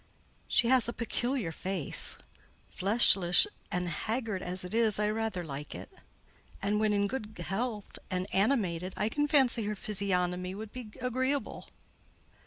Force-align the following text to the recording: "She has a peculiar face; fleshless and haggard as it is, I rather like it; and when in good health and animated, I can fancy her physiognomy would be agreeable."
"She 0.47 0.67
has 0.67 0.89
a 0.89 0.93
peculiar 0.93 1.51
face; 1.51 2.17
fleshless 2.67 3.45
and 3.71 3.87
haggard 3.87 4.41
as 4.41 4.65
it 4.65 4.73
is, 4.73 4.97
I 4.97 5.07
rather 5.11 5.43
like 5.43 5.75
it; 5.75 5.91
and 6.59 6.79
when 6.79 6.91
in 6.91 7.05
good 7.05 7.37
health 7.37 7.99
and 8.09 8.25
animated, 8.33 8.95
I 8.97 9.09
can 9.09 9.27
fancy 9.27 9.65
her 9.65 9.75
physiognomy 9.75 10.55
would 10.55 10.71
be 10.73 10.89
agreeable." 11.01 11.69